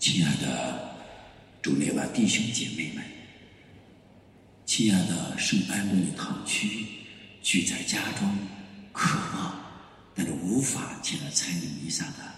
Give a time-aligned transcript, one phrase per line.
[0.00, 0.96] 亲爱的
[1.60, 3.04] 主内外弟兄姐妹们，
[4.64, 6.86] 亲爱的圣安东尼堂区
[7.42, 8.34] 聚在家中
[8.92, 9.62] 渴望
[10.14, 12.34] 但是无法前来参与弥撒的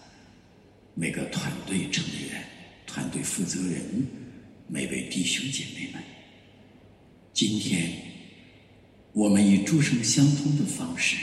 [0.94, 2.44] 每个团队成员、
[2.84, 4.08] 团队负责人、
[4.66, 6.02] 每位弟兄姐妹们，
[7.32, 7.92] 今天
[9.12, 11.16] 我们以诸圣相通的方式，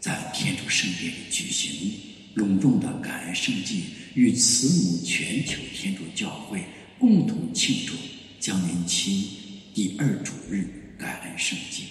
[0.00, 2.00] 在天主圣殿里举行
[2.34, 6.64] 隆重的感恩圣祭，与慈母全球天主教会
[6.98, 7.94] 共同庆祝
[8.40, 9.28] 降临期
[9.72, 11.84] 第二主日感恩圣祭，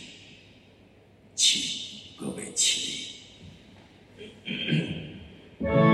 [1.35, 1.61] 请
[2.17, 3.13] 各位起
[5.61, 5.92] 立。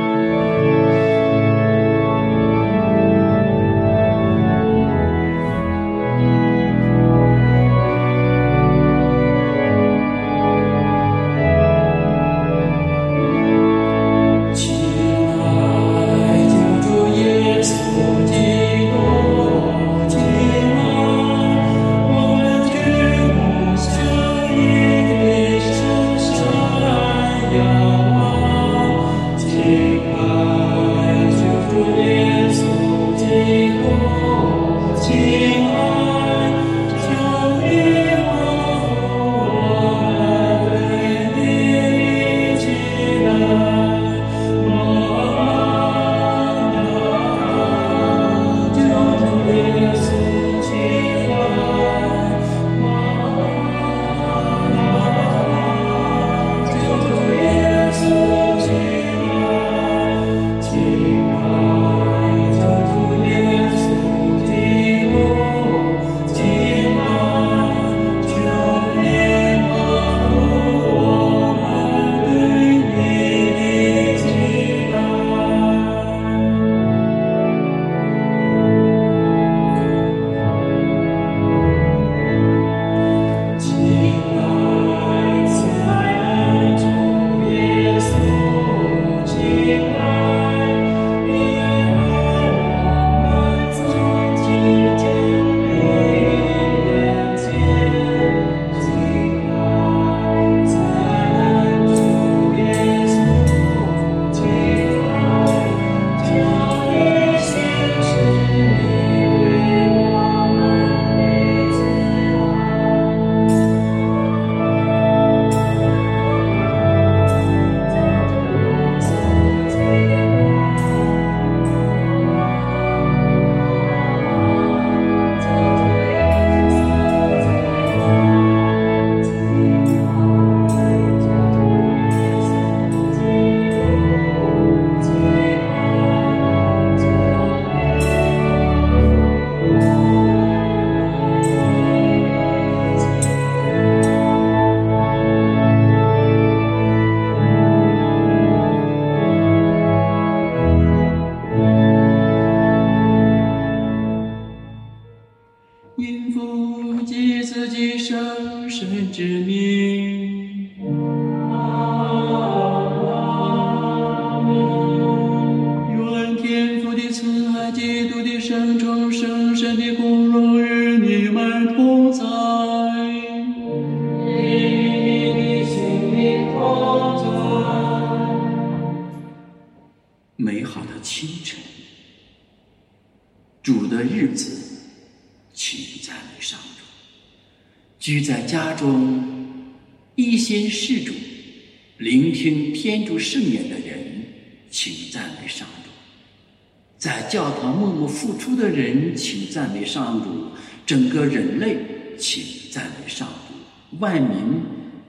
[198.29, 200.51] 付出的人，请赞美上主；
[200.85, 201.79] 整个人类，
[202.15, 204.61] 请赞美上主；万民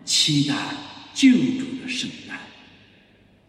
[0.06, 0.54] 期待
[1.12, 2.38] 救主的圣诞。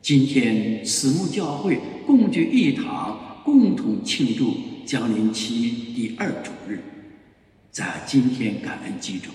[0.02, 6.82] 今天，慈母教会共聚一堂，共同庆祝降临期第二主日。
[7.72, 9.34] 在今天感恩祭中，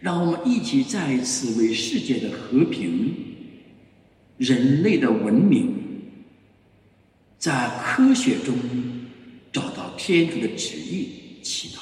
[0.00, 3.14] 让我们一起再一次为世界的和平、
[4.38, 5.74] 人类的文明，
[7.38, 8.54] 在科学中
[9.98, 11.80] 天主的旨意祈祷。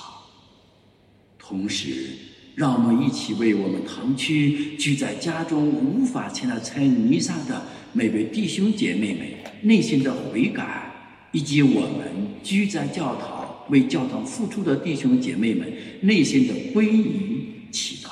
[1.38, 2.08] 同时，
[2.56, 9.28] 让我们一起为我们堂区居在家中无法前来参与弥撒的每位弟兄姐妹们
[9.60, 10.90] 内心的悔改，
[11.30, 12.08] 以及我们
[12.42, 13.44] 居在教堂。
[13.68, 18.10] 为教堂付出的弟兄姐妹们内心的皈依祈祷。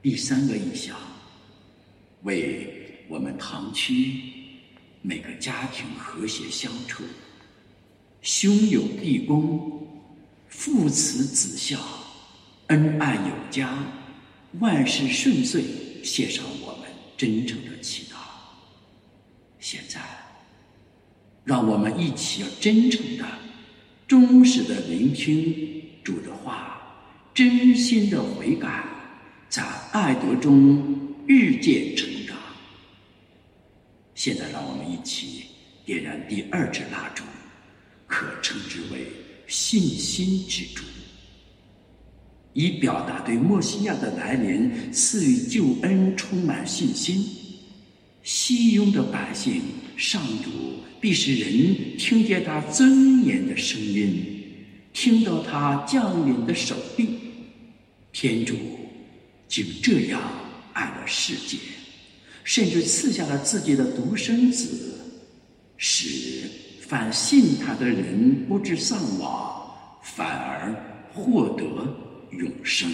[0.00, 0.96] 第三个意向，
[2.22, 4.14] 为我们堂区
[5.02, 7.04] 每个家庭和谐相处，
[8.28, 9.88] 兄友弟恭，
[10.50, 11.78] 父慈子孝，
[12.66, 13.74] 恩爱有加，
[14.60, 15.64] 万事顺遂，
[16.04, 18.16] 献上我们真诚的祈祷。
[19.58, 20.02] 现在，
[21.42, 23.24] 让我们一起要真诚的、
[24.06, 26.82] 忠实的聆听主的话，
[27.32, 28.84] 真心的悔改，
[29.48, 32.36] 在爱德中日渐成长。
[34.14, 35.46] 现在，让我们一起
[35.86, 37.24] 点燃第二支蜡烛。
[38.08, 39.06] 可称之为
[39.46, 40.82] 信心之主，
[42.54, 47.24] 以表达对墨西亚的来临赐予救恩充满信心。
[48.22, 49.62] 西庸的百姓，
[49.96, 50.50] 上主
[51.00, 54.42] 必使人听见他尊严的声音，
[54.92, 57.10] 听到他降临的手臂。
[58.12, 58.54] 天主
[59.46, 60.20] 就这样
[60.72, 61.58] 爱了世界，
[62.42, 64.98] 甚至赐下了自己的独生子，
[65.76, 66.50] 使。
[66.88, 69.70] 反信他的人，不知丧亡，
[70.00, 70.74] 反而
[71.12, 71.62] 获得
[72.30, 72.90] 永生。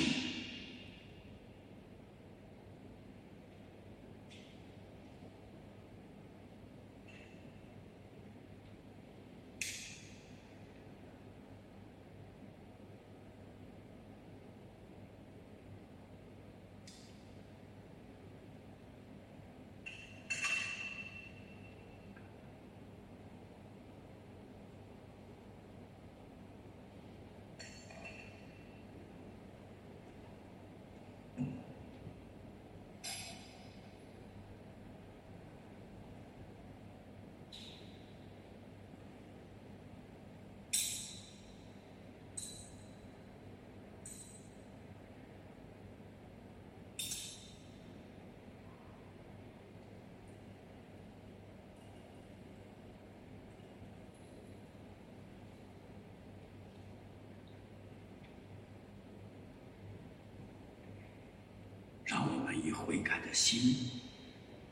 [62.06, 63.75] 让我们以悔改的心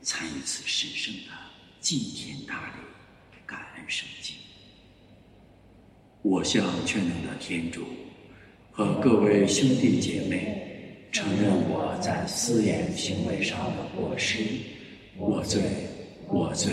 [0.01, 1.31] 参与此神圣的
[1.79, 2.73] 祭天大礼，
[3.45, 4.35] 感恩圣经。
[6.21, 7.85] 我向全能的天主
[8.71, 14.43] 和各位兄弟姐妹承认我在私言行为上的过失，
[15.17, 15.61] 我罪，
[16.27, 16.71] 我罪，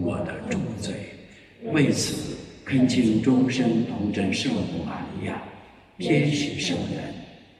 [0.00, 0.94] 我的重罪。
[1.72, 5.42] 为此，恳请终身同真圣母玛利亚、
[5.98, 7.14] 天使圣人。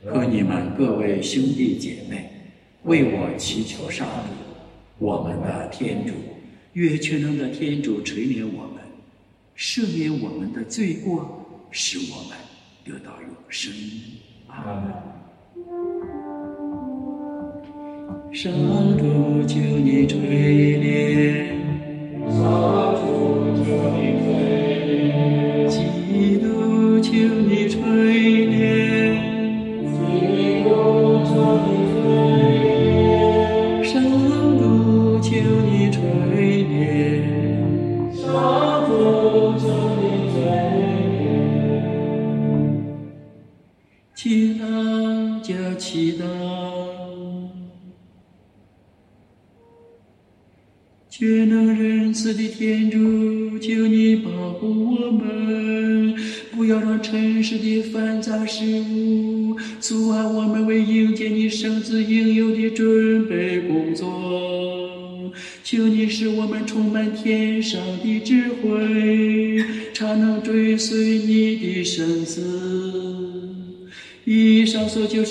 [0.06, 2.31] 和你们各位兄弟姐妹，
[2.85, 4.31] 为我祈求上帝，
[4.99, 6.13] 我们的天主，
[6.73, 8.83] 越全能的天主垂怜我们，
[9.57, 12.39] 赦免我们的罪过，使我们
[12.85, 13.73] 得到永生。
[14.47, 14.93] 阿门。
[18.33, 18.53] 上
[18.97, 20.19] 主，求你垂
[20.79, 21.57] 怜。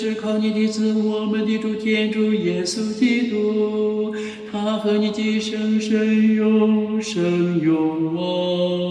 [0.08, 4.14] 是靠你的子，我们的主天主耶稣基督，
[4.50, 8.87] 他和你今生生永生永。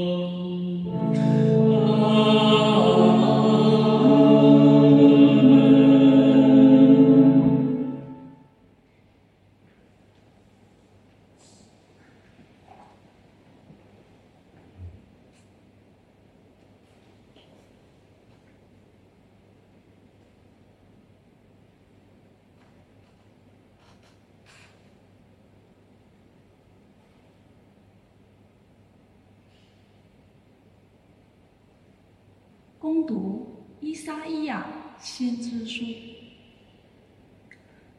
[35.78, 35.86] 书。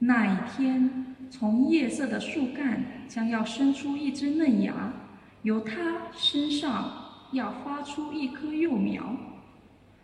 [0.00, 4.92] 那一天，从夜色的树干将要生出一只嫩芽，
[5.42, 6.92] 由它身上
[7.32, 9.16] 要发出一棵幼苗。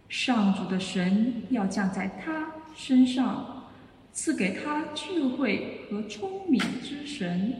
[0.08, 3.64] 上主的神要降在他身上，
[4.12, 7.54] 赐给他智慧和聪明之神，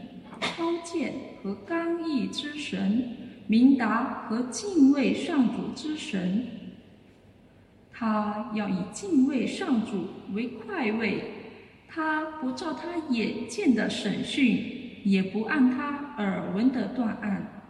[0.57, 3.17] 高见和刚毅之神。
[3.47, 6.47] 明达和敬畏上主之神。
[7.97, 11.23] 他要以敬畏上主为快慰，
[11.87, 17.63] 他不照他眼见的审讯，也不按他耳闻的断案。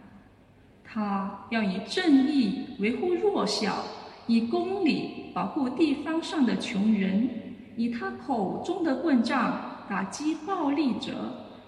[0.82, 3.84] 他要以正义维护弱小，
[4.26, 7.28] 以公理保护地方上的穷人，
[7.76, 11.12] 以他口中的棍杖打击暴力者，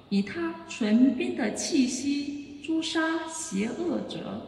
[0.08, 4.40] 以他唇边的气息诛杀邪恶者。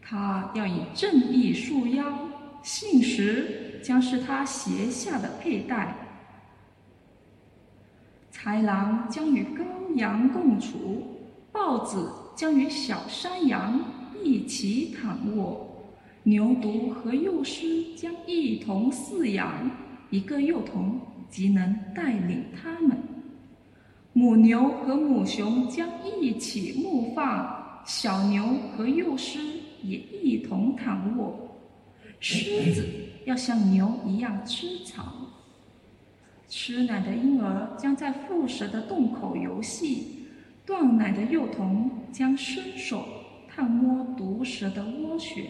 [0.00, 2.04] 他要以正义束腰，
[2.62, 5.94] 信实将是他鞋下的佩戴。
[8.32, 11.02] 豺狼将与羔羊共处，
[11.52, 12.10] 豹子。
[12.34, 13.78] 将与小山羊
[14.24, 15.84] 一起躺卧，
[16.22, 19.70] 牛犊和幼狮将一同饲养，
[20.08, 22.96] 一个幼童即能带领他们。
[24.14, 28.42] 母牛和母熊将一起牧放，小牛
[28.74, 29.38] 和幼狮
[29.82, 31.51] 也一同躺卧。
[32.22, 32.86] 狮子
[33.24, 35.12] 要像牛一样吃草，
[36.48, 40.28] 吃奶的婴儿将在腹蛇的洞口游戏。
[40.64, 43.04] 断奶的幼童将伸手
[43.48, 45.42] 探摸毒蛇的窝穴，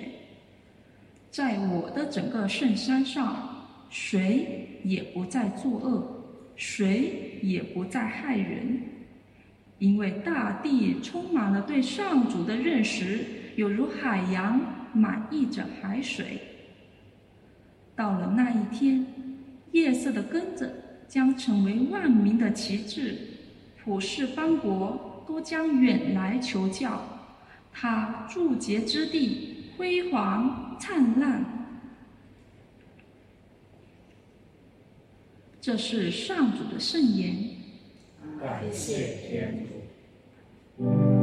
[1.30, 6.24] 在我的整个圣山上，谁也不再作恶，
[6.56, 8.80] 谁也不再害人，
[9.78, 13.26] 因为大地充满了对上主的认识，
[13.56, 14.58] 有如海洋
[14.94, 16.40] 满溢着海水。
[17.94, 19.06] 到了那一天，
[19.72, 20.72] 夜色的根子
[21.08, 23.16] 将成为万民的旗帜。
[23.84, 27.02] 普世邦国都将远来求教，
[27.72, 31.44] 他驻节之地辉煌灿烂。
[35.60, 37.50] 这是上主的圣言。
[38.40, 41.21] 感谢天主。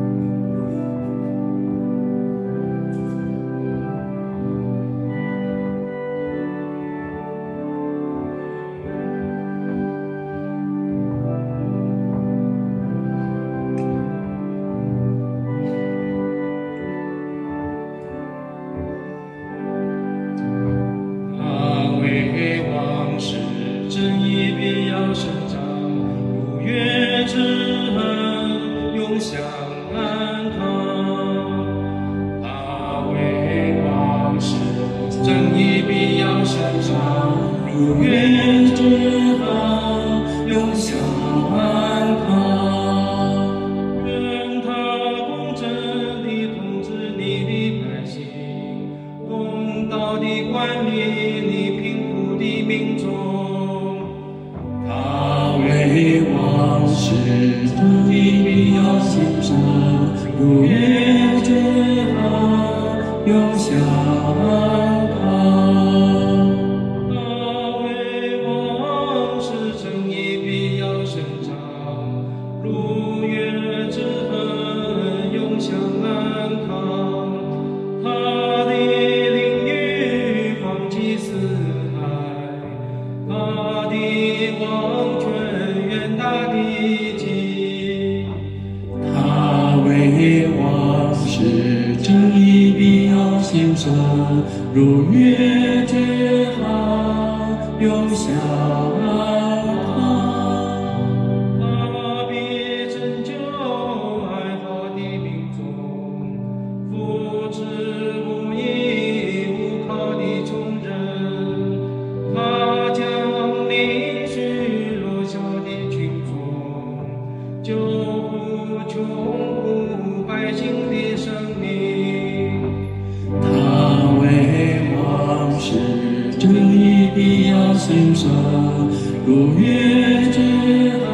[129.29, 131.05] 노예제가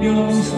[0.00, 0.54] 명상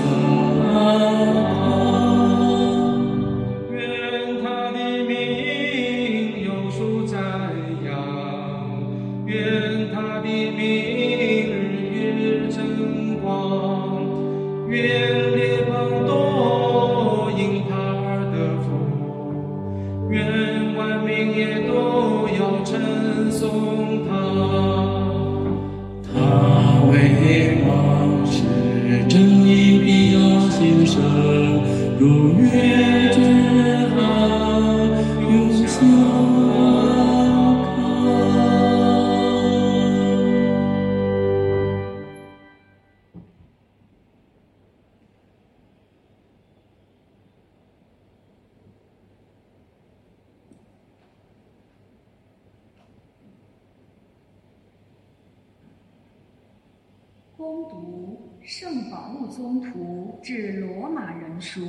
[61.47, 61.61] 书》，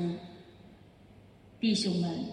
[1.60, 2.26] 弟兄们，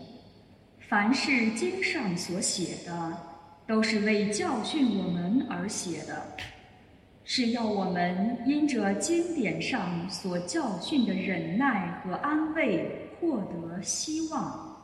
[0.89, 3.19] 凡是经上所写的，
[3.67, 6.27] 都是为教训我们而写的，
[7.23, 14.75] 是要我们因着经典上所教训的忍耐和安慰，获得希望。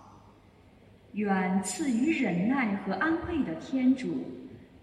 [1.13, 4.23] 愿赐予忍耐和安慰的天主。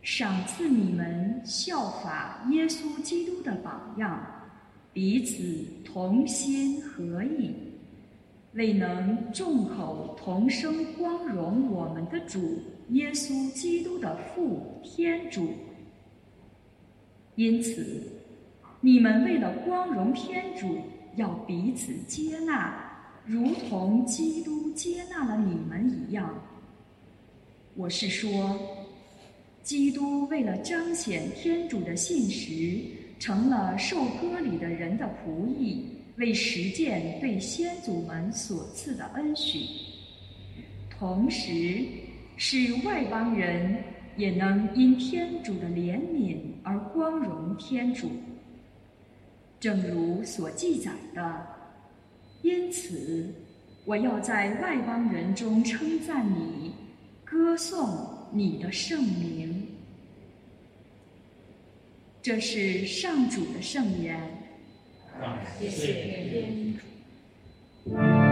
[0.04, 4.26] 赏赐你们效法耶稣基督的榜样，
[4.94, 7.54] 彼此同心合意，
[8.58, 12.60] 未能众口同声光荣我们的主
[12.90, 15.48] 耶稣基督的父天主。
[17.36, 18.02] 因此，
[18.82, 20.80] 你们为了光荣天主，
[21.18, 22.76] 要彼此接纳，
[23.28, 26.34] 如同基督接纳了你们一样。
[27.76, 28.60] 我是说。
[29.62, 32.82] 基督为了彰显天主的信实，
[33.20, 35.84] 成了受割礼的人的仆役，
[36.18, 39.66] 为实践对先祖们所赐的恩许，
[40.90, 41.86] 同时
[42.36, 43.84] 使外邦人
[44.16, 48.10] 也能因天主的怜悯而光荣天主。
[49.60, 51.48] 正如所记载的，
[52.42, 53.34] 因此
[53.86, 56.72] 我要在外邦人中称赞你，
[57.24, 58.16] 歌颂。
[58.30, 59.66] 你的圣名，
[62.22, 64.20] 这是上主的圣言。
[65.60, 66.78] 谢谢天
[67.86, 68.27] 主。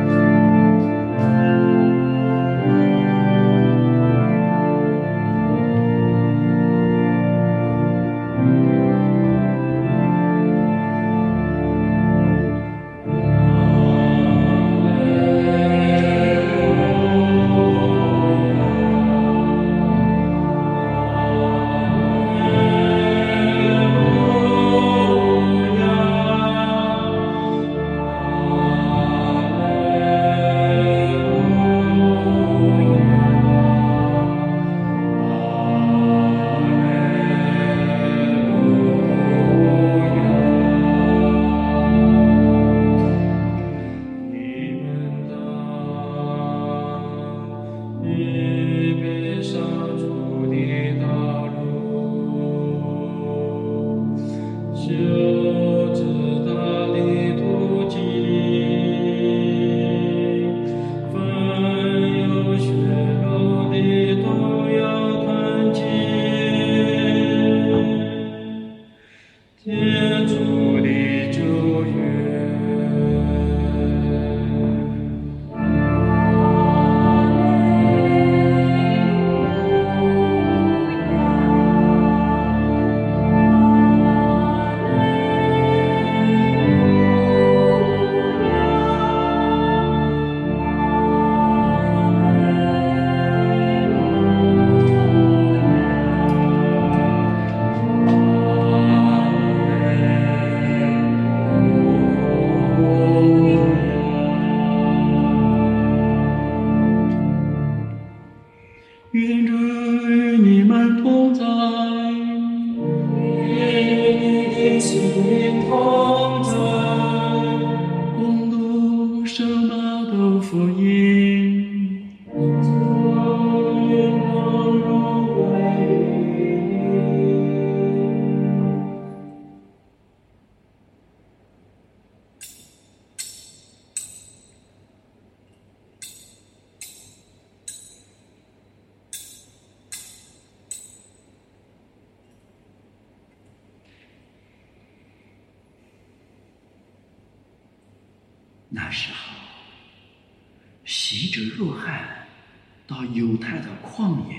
[153.13, 154.35] 犹太的旷野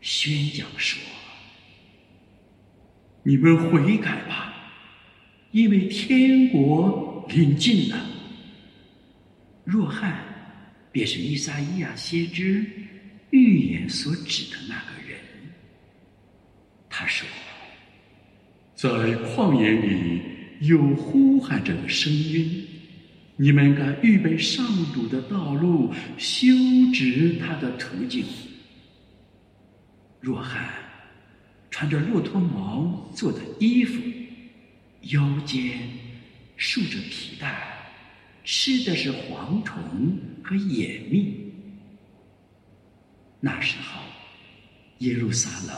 [0.00, 1.00] 宣讲说
[3.22, 4.54] ：“你们悔改吧，
[5.50, 8.06] 因为天国临近了。”
[9.64, 10.24] 若翰
[10.90, 12.64] 便是伊撒伊亚先知
[13.30, 15.18] 预言所指的那个人。
[16.88, 17.28] 他说
[18.74, 20.22] ：“在旷野里
[20.60, 22.66] 有呼喊着的声音。”
[23.42, 26.46] 你们该预备上主的道路，修
[26.92, 28.22] 直他的途径。
[30.20, 30.68] 若翰
[31.70, 33.98] 穿着骆驼毛做的衣服，
[35.04, 35.88] 腰间
[36.58, 37.78] 束着皮带，
[38.44, 41.34] 吃的是蝗虫和野蜜。
[43.40, 44.02] 那时候，
[44.98, 45.74] 耶路撒冷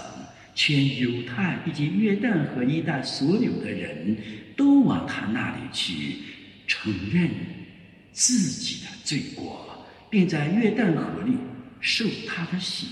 [0.53, 4.17] 全犹太以及约旦河一带所有的人
[4.57, 6.17] 都往他那里去，
[6.67, 7.31] 承认
[8.13, 11.33] 自己的罪过，并在约旦河里
[11.81, 12.87] 受他的洗。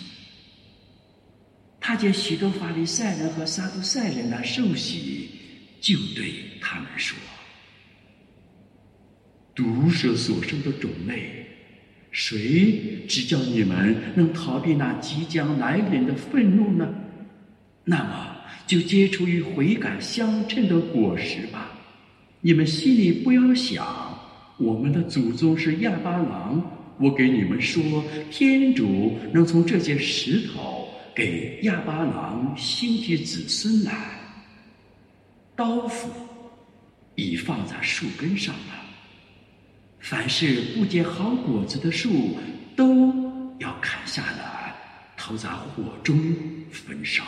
[1.81, 5.31] 他见许多法利赛人和撒都赛人来受洗，
[5.81, 7.17] 就对他们说
[9.55, 11.47] ：“毒蛇所生的种类，
[12.11, 16.95] 谁指教你们能逃避那即将来临的愤怒呢？”
[17.83, 21.70] 那么就结出与悔改相称的果实吧。
[22.41, 24.19] 你们心里不要想，
[24.57, 26.77] 我们的祖宗是亚巴郎。
[26.99, 27.83] 我给你们说，
[28.31, 33.93] 天主能从这些石头给亚巴郎兴起子孙来。
[35.57, 36.11] 刀斧
[37.15, 38.75] 已放在树根上了。
[39.99, 42.39] 凡是不结好果子的树，
[42.75, 43.13] 都
[43.59, 44.75] 要砍下来，
[45.17, 46.19] 投在火中
[46.71, 47.23] 焚烧。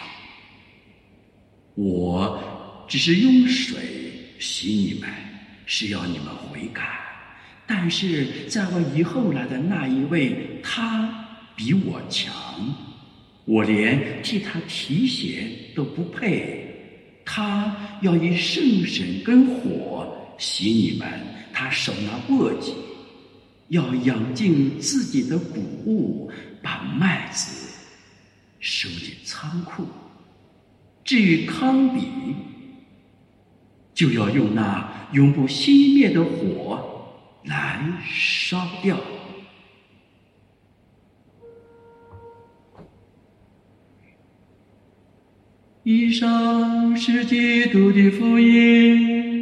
[1.74, 4.11] 我只是用水
[4.42, 5.08] 洗你们，
[5.66, 6.82] 是要你们悔改。
[7.64, 11.08] 但是在我以后来的那一位，他
[11.54, 12.34] 比我强，
[13.44, 16.58] 我连替他提鞋都不配。
[17.24, 21.08] 他要以圣神跟火洗你们，
[21.52, 22.72] 他手拿簸箕，
[23.68, 27.78] 要养尽自己的谷物，把麦子
[28.58, 29.86] 收进仓库。
[31.04, 32.08] 至于康比，
[33.94, 38.96] 就要用那永不熄灭的火来烧掉。
[45.84, 49.41] 以上是基督的福音。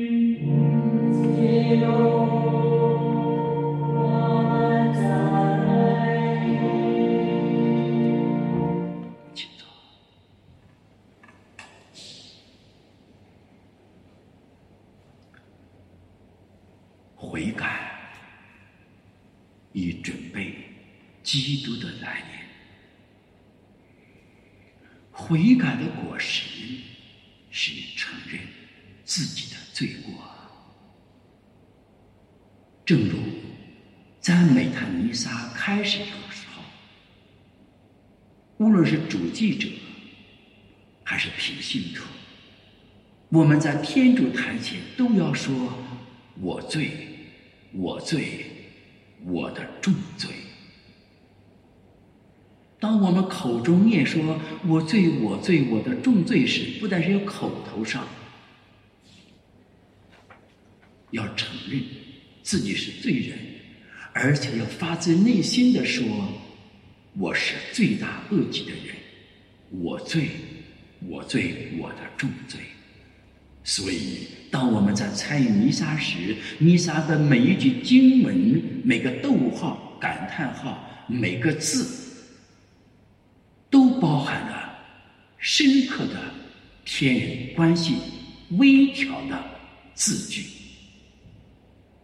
[17.51, 17.91] 悔改，
[19.73, 20.55] 以准备
[21.25, 22.27] 基督的来临。
[25.11, 26.79] 悔改的果实
[27.51, 28.41] 是承认
[29.05, 30.13] 自己的罪过。
[32.85, 33.19] 正如
[34.21, 36.63] 在美他弥撒开始的时候，
[38.59, 39.69] 无论是主祭者
[41.05, 42.05] 还是平信徒，
[43.29, 45.79] 我们在天主台前都要说
[46.41, 47.10] ：“我罪，
[47.72, 48.44] 我罪，
[49.24, 50.28] 我的重罪。”
[52.80, 58.09] 当我们口中念说“我罪，我罪，我的重罪”时，不但是有口头上
[61.11, 61.78] 要承认
[62.42, 63.38] 自己是罪人，
[64.14, 66.06] 而且要发自内心的说
[67.18, 68.96] ：“我是罪大恶极的人，
[69.68, 70.30] 我罪，
[71.06, 72.59] 我罪，我的重罪。”
[73.64, 81.99] 所以，当我们在参与弥撒时，弥撒的每一句经文、每个逗号、感叹号、每个字。
[83.70, 84.79] 都包含了
[85.38, 86.20] 深刻的
[86.85, 87.94] 天人关系、
[88.59, 89.40] 微调的
[89.94, 90.44] 字句。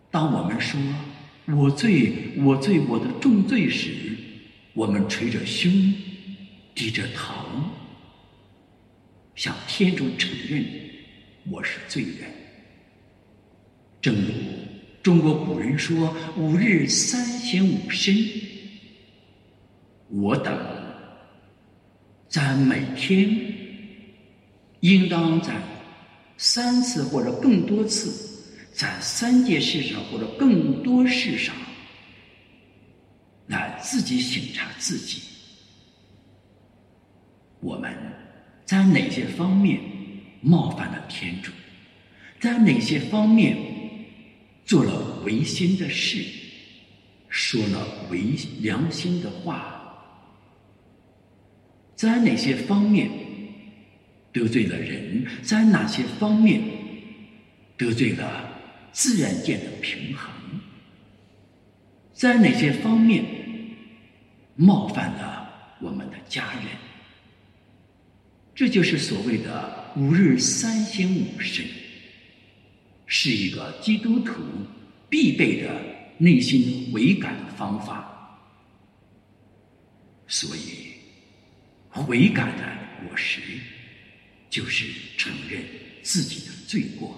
[0.09, 0.81] 当我们说
[1.57, 3.90] “我罪，我罪，我的重罪”时，
[4.75, 5.73] 我们捶着胸，
[6.73, 7.35] 低着头，
[9.35, 10.64] 向天主承认
[11.51, 12.31] 我是罪人。
[14.01, 14.33] 正如
[15.03, 18.17] 中国古人说“五日三省吾身”，
[20.11, 20.57] 我等。
[22.29, 23.31] 在每天，
[24.81, 25.55] 应当在
[26.37, 28.11] 三次或者更多次，
[28.75, 31.55] 在三件事上或者更多事上，
[33.47, 35.23] 来自己省察自己。
[37.61, 37.97] 我们
[38.65, 39.81] 在哪些方面
[40.47, 41.51] 冒犯了天主？
[42.39, 43.59] 在哪些方面
[44.65, 46.25] 做了违心的事？
[47.29, 49.73] 说了违良心的话？
[51.97, 53.11] 在哪些方面
[54.33, 55.27] 得罪了人？
[55.43, 56.63] 在哪些方面
[57.77, 58.49] 得罪了
[58.93, 60.31] 自然界的平衡？
[62.13, 63.25] 在哪些方面
[64.55, 66.65] 冒犯了我们的家人？
[68.55, 71.65] 这就是所谓的“五日三省吾身”，
[73.07, 74.35] 是一个基督徒
[75.09, 75.71] 必备的
[76.19, 78.41] 内心悔改的方法。
[80.27, 80.87] 所以。
[81.99, 83.41] 悔改的果实，
[84.51, 84.85] 就是
[85.17, 85.63] 承认
[86.03, 87.09] 自己的罪过；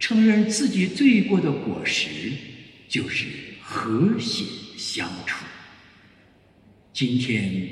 [0.00, 2.32] 承认自己罪过的果实，
[2.88, 3.26] 就是
[3.62, 4.44] 和谐
[4.76, 5.44] 相处。
[6.92, 7.68] 今天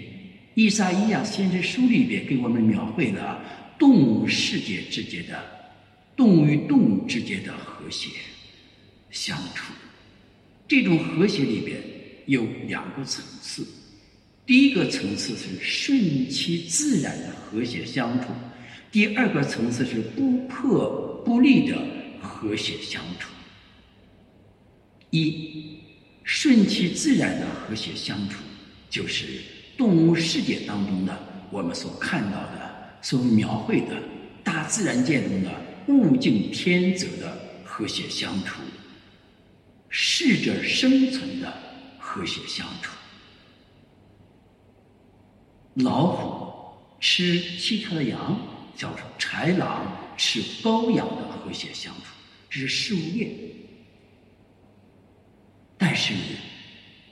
[0.55, 3.43] 伊莎伊亚先生书里边给我们描绘了
[3.83, 5.45] 动物世界之间的
[6.15, 8.11] 动物与动物之间的和谐
[9.11, 9.73] 相处。
[10.69, 11.83] 这种和谐里边
[12.27, 13.67] 有两个层次，
[14.47, 18.29] 第一个层次是顺其自然的和谐相处，
[18.93, 21.77] 第二个层次是不破不立的
[22.21, 23.31] 和谐相处。
[25.11, 25.77] 一
[26.23, 28.39] 顺其自然的和谐相处，
[28.89, 29.27] 就是
[29.77, 31.19] 动物世界当中的
[31.51, 32.62] 我们所看到的、
[33.03, 34.03] 所描绘的
[34.43, 35.51] 大自然界中的
[35.89, 38.63] 物竞天择的和谐相处。
[39.91, 41.53] 适者生存的
[41.99, 42.93] 和谐相处。
[45.75, 48.39] 老虎吃其他的羊，
[48.75, 49.87] 叫做豺狼
[50.17, 52.05] 吃羔羊的和谐相处，
[52.49, 53.31] 这是事物链。
[55.77, 56.15] 但是，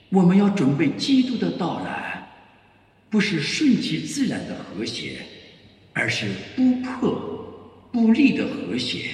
[0.09, 2.31] 我们要准备基督的到来，
[3.11, 5.21] 不是顺其自然的和谐，
[5.93, 6.27] 而是
[6.57, 9.11] 不破不立的和谐，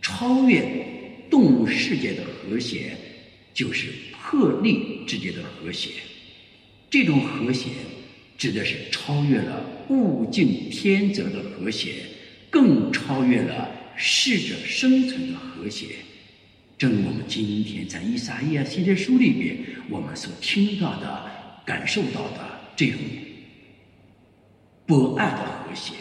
[0.00, 0.84] 超越。
[1.30, 2.92] 动物世界的和谐，
[3.52, 5.90] 就是破立之间的和谐。
[6.88, 7.70] 这种和谐
[8.38, 11.94] 指的是超越了物竞天择的和谐，
[12.50, 15.86] 更超越了适者生存的和谐。
[16.78, 19.56] 正如我们今天在以撒耶先知书里边，
[19.90, 21.30] 我们所听到的、
[21.66, 23.00] 感受到的这种
[24.86, 25.94] 博爱的和谐，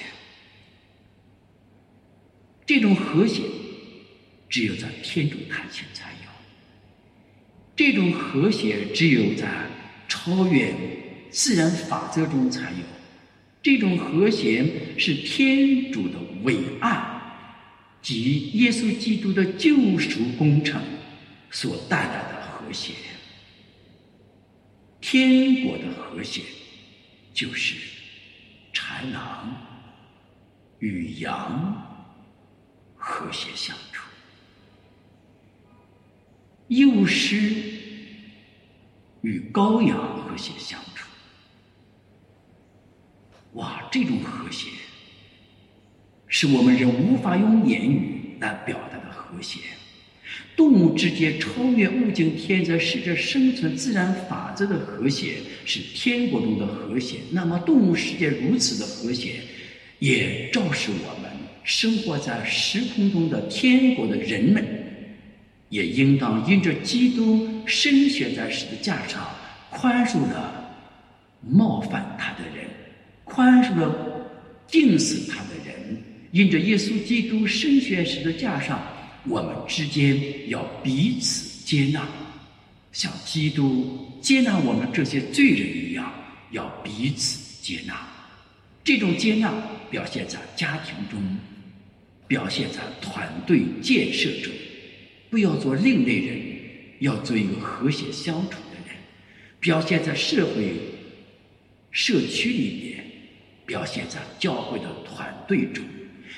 [2.66, 3.44] 这种和谐。
[4.50, 6.30] 只有在天主坛前才有
[7.76, 9.50] 这种和谐，只有在
[10.08, 10.72] 超越
[11.32, 12.78] 自然法则中才有。
[13.64, 14.64] 这种和谐
[15.00, 17.04] 是天主的伟爱
[18.00, 20.80] 及耶稣基督的救赎工程
[21.50, 22.94] 所带来的和谐。
[25.02, 26.44] 天国的和谐
[27.34, 27.74] 就是
[28.74, 29.56] 豺狼
[30.80, 32.12] 与羊
[32.96, 34.04] 和谐相处。
[36.68, 37.38] 幼狮
[39.22, 41.08] 与羔羊和谐相处，
[43.54, 43.88] 哇！
[43.92, 44.70] 这种和谐
[46.28, 49.60] 是我们人无法用言语来表达的和谐。
[50.56, 57.18] 动物之间超越物竞天择、适者生存自然法则的和谐，是天国中的和谐。
[57.32, 59.36] 那么，动物世界如此的和谐，
[60.00, 61.32] 也昭示我们
[61.64, 64.66] 生活在时空中的天国的人们。
[65.70, 69.28] 也应当因着基督身血在十字架上
[69.72, 70.72] 宽恕了
[71.42, 72.68] 冒犯他的人，
[73.24, 74.30] 宽恕了
[74.68, 75.98] 定死他的人。
[76.32, 78.80] 因着耶稣基督身血十字架上，
[79.28, 82.08] 我们之间要彼此接纳，
[82.94, 86.14] 像基督接纳我们这些罪人一样，
[86.52, 88.08] 要彼此接纳。
[88.84, 89.52] 这种接纳
[89.90, 91.38] 表现在家庭中，
[92.28, 94.54] 表现在团队建设中。
[95.30, 96.40] 不要做另类人，
[97.00, 98.96] 要做一个和谐相处的人。
[99.60, 100.76] 表现在社会、
[101.90, 103.04] 社区里面，
[103.66, 105.84] 表现在教会的团队中，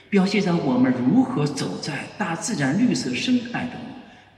[0.09, 3.73] 表现在我们如何走在大自然绿色生态中，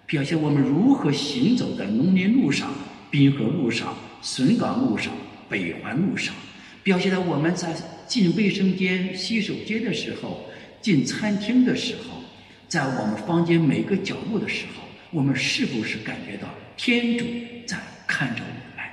[0.08, 2.74] 表现我们如何行走在农林路上、
[3.12, 5.14] 滨河路上、笋岗路上、
[5.50, 6.34] 北环路上，
[6.82, 7.76] 表现在我们在
[8.08, 10.46] 进卫生间、洗手间的时候，
[10.82, 12.24] 进餐厅的时候。
[12.70, 17.26] 在我们房间每个角落的时候，我们是不是感觉到天主
[17.66, 18.86] 在看着我们？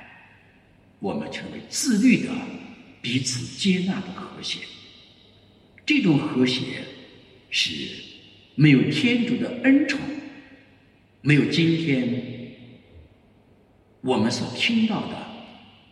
[0.99, 2.29] 我们成为自律的、
[3.01, 4.59] 彼此接纳的和谐。
[5.85, 6.61] 这种和谐
[7.49, 7.73] 是
[8.55, 9.99] 没有天主的恩宠，
[11.25, 12.07] 没有今天
[14.01, 15.17] 我们所听到的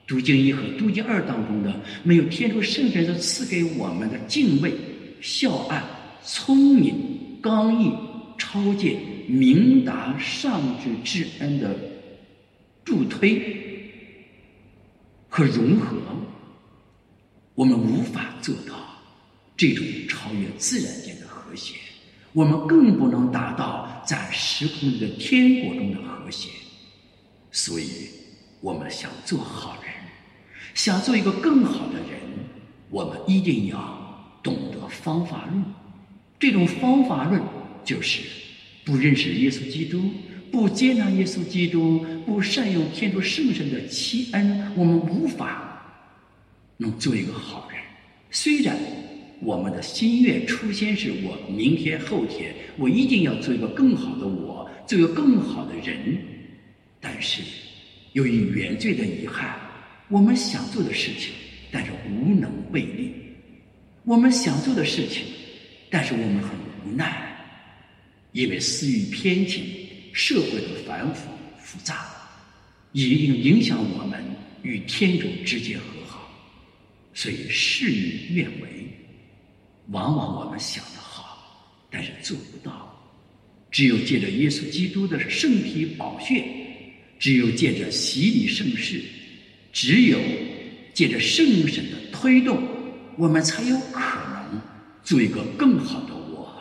[0.05, 4.71] 读经一和读经二当中的，没有天主圣神所赐给我们的敬畏、
[5.21, 5.81] 孝爱、
[6.23, 7.39] 聪明。
[7.41, 7.91] 刚毅、
[8.37, 11.75] 超界、明达、上智之恩的
[12.85, 13.91] 助推
[15.27, 15.97] 和融合，
[17.55, 18.75] 我们无法做到
[19.57, 21.75] 这种超越自然界的和谐，
[22.33, 26.49] 我们更不能达到在时空的天国中的和谐。
[27.51, 28.09] 所以，
[28.61, 29.93] 我们想做好人，
[30.73, 32.19] 想做一个更好的人，
[32.89, 35.63] 我们一定要懂得方法论。
[36.39, 37.41] 这种方法论
[37.85, 38.21] 就是
[38.83, 40.11] 不认识耶稣基督，
[40.51, 46.09] 不接纳耶稣基督，不善用天主圣神的奇恩，我们无法
[46.77, 47.79] 能做一个好人。
[48.31, 48.75] 虽然
[49.43, 56.17] 我们的心愿初心是我明天后天我一定要做一个更好的我，做一个更好的人，
[56.99, 57.41] 但是
[58.13, 59.59] 由于原罪的遗憾，
[60.09, 61.33] 我们想做的事情
[61.71, 63.11] 但是无能为力。
[64.05, 65.23] 我们想做的事情，
[65.89, 66.49] 但是我们很
[66.85, 67.35] 无奈，
[68.31, 72.05] 因为私欲偏激、社会的繁复复杂，
[72.91, 74.23] 一定影响我们
[74.61, 76.29] 与天主之间和好。
[77.13, 78.67] 所以事与愿违，
[79.89, 81.37] 往往我们想得好，
[81.91, 82.89] 但是做不到。
[83.69, 86.45] 只有借着耶稣基督的圣体宝血，
[87.17, 89.01] 只有借着洗礼圣事，
[89.71, 90.19] 只有
[90.93, 92.61] 借着圣神的推动。
[93.17, 94.61] 我们才有可能
[95.03, 96.51] 做一个更好的我，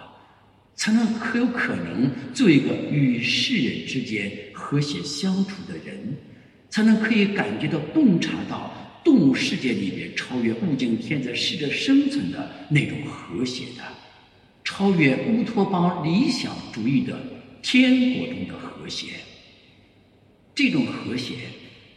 [0.74, 6.16] 才能可有可能做一个与世人之间和谐相处的人，
[6.70, 8.72] 才能可以感觉到洞察到
[9.04, 13.82] 动物世界里面超越物竞天择适者生存的那种和谐的，
[14.64, 17.18] 超越乌托邦理想主义的
[17.62, 19.08] 天国中的和谐。
[20.54, 21.34] 这种和谐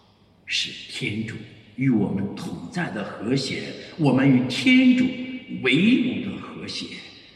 [0.47, 1.35] 是天主。
[1.77, 3.63] 与我们同在的和谐，
[3.97, 5.07] 我们与天主
[5.63, 6.85] 为伍的和谐，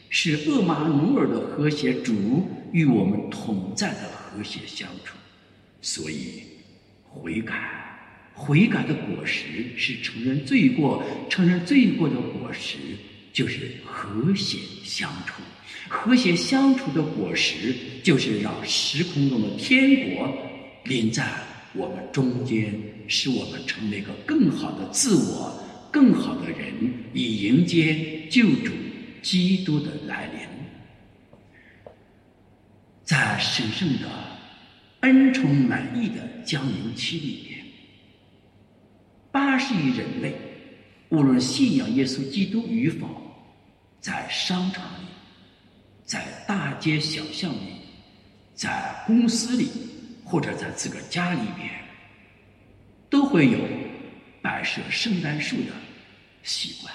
[0.09, 5.17] 是厄马努尔的和谐，主与我们同在的和谐相处。
[5.81, 6.43] 所以，
[7.17, 7.55] 悔改，
[8.33, 12.77] 悔改的果实是承认罪过，承认罪过的果实
[13.33, 15.41] 就是和谐相处。
[15.89, 20.37] 和谐相处的果实就是让时空中的天国
[20.83, 21.25] 临在
[21.73, 22.73] 我们中间。
[23.09, 25.57] 使我们成为一个更好的自我、
[25.89, 26.73] 更好的人，
[27.13, 28.73] 以迎接救主
[29.21, 31.93] 基督的来临。
[33.05, 34.09] 在神圣的
[35.07, 37.65] 恩宠满意的降临期里面，
[39.31, 40.35] 八十亿人类，
[41.07, 43.07] 无论信仰耶稣基督与否，
[44.01, 45.05] 在商场里，
[46.03, 47.79] 在大街小巷里，
[48.53, 49.69] 在公司里，
[50.25, 51.69] 或者在自个家里边。
[53.09, 53.59] 都会有
[54.41, 55.71] 摆设圣诞树的
[56.43, 56.93] 习惯。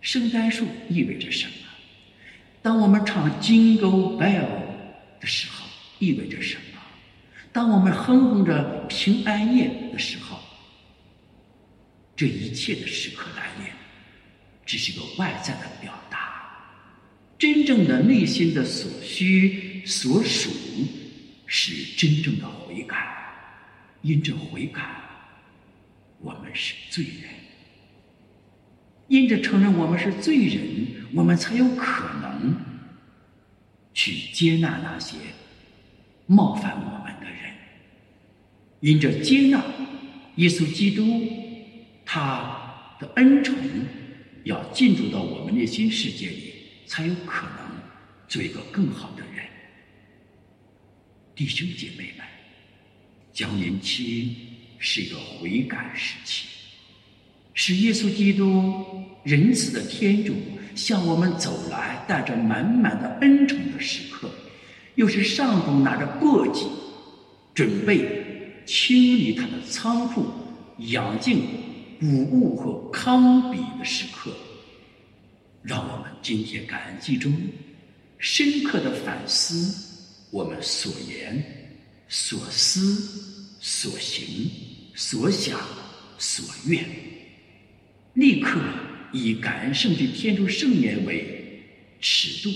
[0.00, 1.52] 圣诞树意味着什么？
[2.62, 4.46] 当我们唱《Jingle Bell》
[5.20, 5.66] 的时候，
[5.98, 6.75] 意味着什么？
[7.56, 10.38] 当我们哼哼着平安夜的时候，
[12.14, 13.66] 这一切的时刻来临，
[14.66, 16.52] 只是个外在的表达。
[17.38, 20.50] 真正的内心的所需所属，
[21.46, 23.16] 是真正的悔改。
[24.02, 24.82] 因着悔改，
[26.20, 27.30] 我们是罪人；
[29.08, 32.54] 因着承认我们是罪人，我们才有可能
[33.94, 35.16] 去接纳那些
[36.26, 37.35] 冒犯我们的人。
[38.80, 39.62] 因着接纳
[40.36, 41.26] 耶稣基督，
[42.04, 43.54] 他的恩宠
[44.44, 46.52] 要进入到我们内心世界里，
[46.86, 47.76] 才有可能
[48.28, 49.44] 做一个更好的人。
[51.34, 52.26] 弟兄姐妹们。
[53.32, 54.34] 降临期
[54.78, 56.46] 是一个悔改时期，
[57.52, 58.82] 是耶稣基督
[59.24, 60.34] 仁慈的天主
[60.74, 64.30] 向我们走来，带着满满的恩宠的时刻，
[64.94, 66.66] 又是上主拿着簸箕，
[67.52, 68.24] 准备
[68.66, 70.26] 清理他的仓库，
[70.78, 71.42] 养进
[72.00, 74.30] 谷物和糠比的时刻，
[75.62, 77.32] 让我们今天感恩记中
[78.18, 81.42] 深刻的反思我们所言。
[82.08, 84.48] 所思、所行、
[84.94, 85.58] 所想、
[86.18, 86.84] 所愿，
[88.14, 88.60] 立刻
[89.12, 91.60] 以感恩圣体天主圣言为
[92.00, 92.54] 尺度，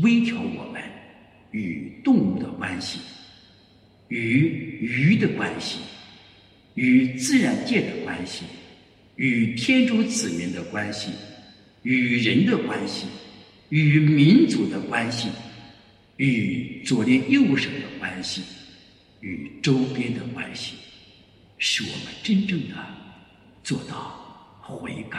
[0.00, 0.82] 微调我们
[1.50, 2.98] 与动物的关系，
[4.08, 5.78] 与鱼的关系，
[6.74, 8.44] 与自然界的关系，
[9.16, 11.10] 与天主子民的关系，
[11.82, 13.06] 与人的关系，
[13.70, 15.28] 与民族的关系，
[16.16, 18.42] 与左邻右舍的关系。
[19.20, 20.76] 与周边的关系，
[21.58, 22.76] 使我们真正的
[23.64, 25.18] 做到悔改，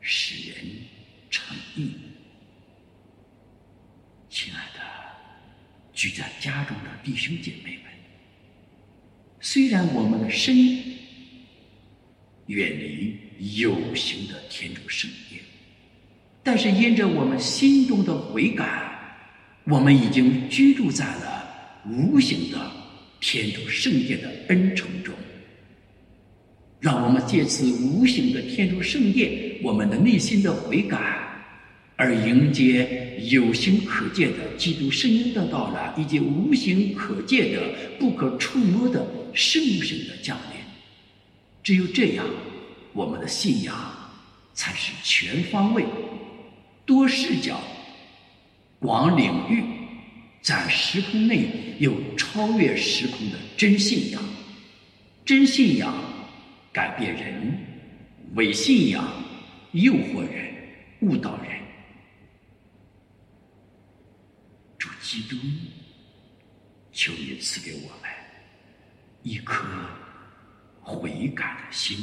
[0.00, 0.56] 使人
[1.28, 1.92] 诚意。
[4.30, 4.80] 亲爱的
[5.92, 7.91] 居在家中的弟兄姐妹们，
[9.42, 10.56] 虽然我们的身
[12.46, 13.16] 远离
[13.56, 15.42] 有形的天主圣殿，
[16.44, 18.64] 但是因着我们心中的悔改，
[19.64, 21.42] 我们已经居住在了。
[21.90, 22.72] 无形的
[23.20, 25.12] 天主圣殿的恩宠中，
[26.78, 30.96] 让我们借此无形的天主圣殿，我们的内心的悔改，
[32.02, 37.62] 而迎接有形可见的基督声音的到来，以及无形可见的
[37.96, 40.58] 不可触摸的圣神的降临。
[41.62, 42.26] 只有这样，
[42.92, 43.72] 我们的信仰
[44.52, 45.84] 才是全方位、
[46.84, 47.60] 多视角、
[48.80, 49.62] 广领域。
[50.40, 51.46] 在时空内
[51.78, 54.20] 有超越时空的真信仰，
[55.24, 55.94] 真信仰
[56.72, 57.56] 改变人，
[58.34, 59.08] 伪信仰
[59.70, 60.52] 诱惑人、
[61.02, 61.52] 误导人。
[64.76, 65.36] 主基督，
[66.92, 68.10] 求你赐给我们
[69.22, 69.66] 一颗
[70.80, 71.98] 悔改的心，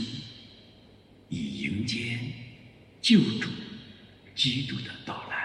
[1.30, 2.20] 以迎接
[3.02, 3.50] 救主
[4.36, 5.40] 基督的到来。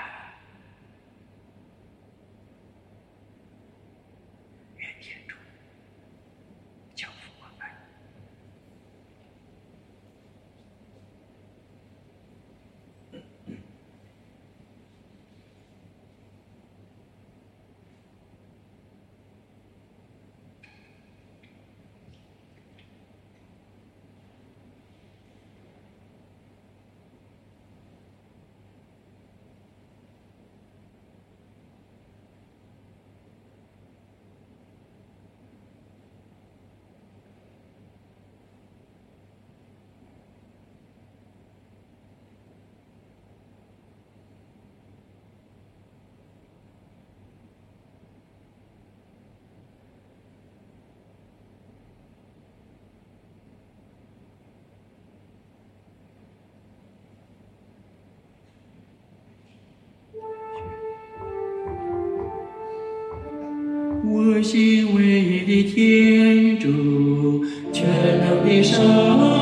[64.06, 67.42] 我心唯一的天主，
[67.72, 67.86] 全
[68.20, 69.33] 能的神。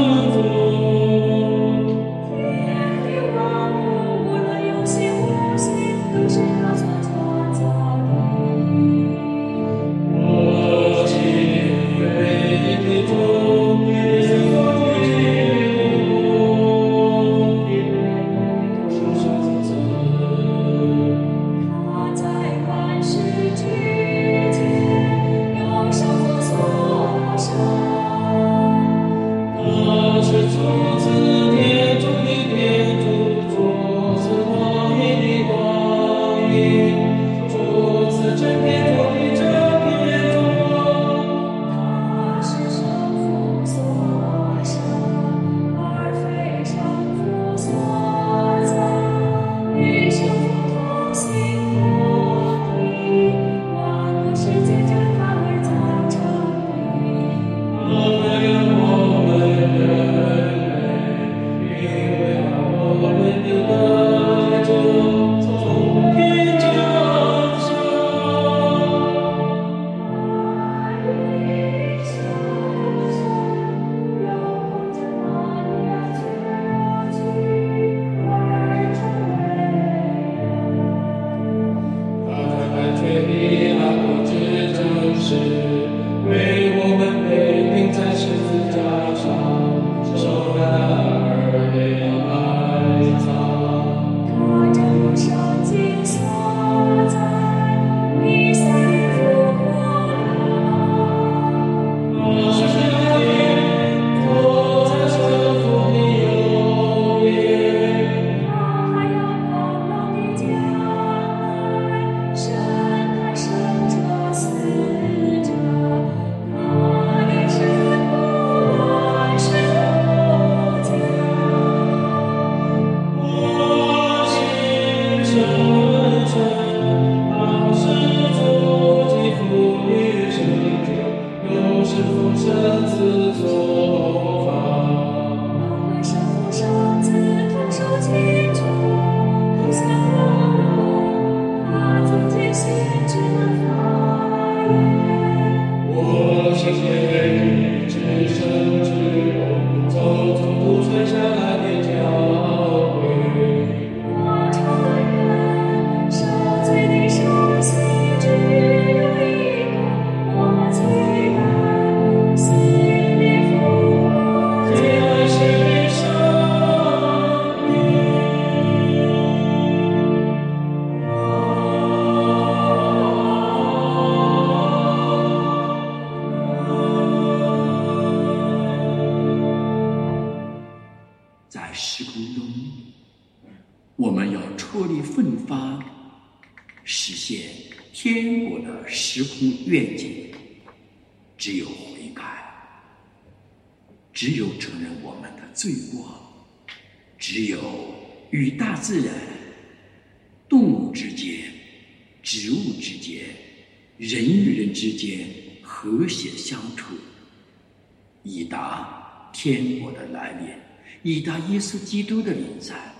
[211.72, 212.92] 稣基督的临在。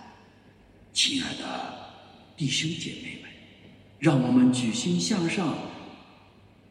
[0.94, 1.90] 亲爱的
[2.38, 3.30] 弟兄姐妹们，
[3.98, 5.58] 让我们举心向上，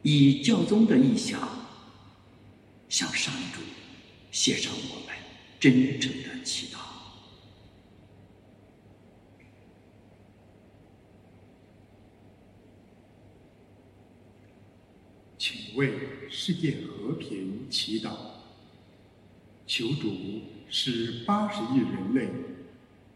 [0.02, 1.40] 以教宗的意向，
[2.88, 3.60] 向上主
[4.32, 5.14] 献上我们
[5.60, 6.78] 真诚的祈祷。
[15.38, 18.16] 请为世界和平祈祷，
[19.74, 20.12] 求主
[20.68, 22.28] 使八十亿人类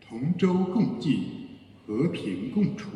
[0.01, 1.49] 同舟共济、
[1.87, 2.89] 和平共处，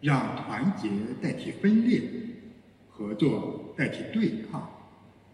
[0.00, 0.88] 让团结
[1.20, 2.00] 代替分裂，
[2.88, 4.66] 合作代替对抗，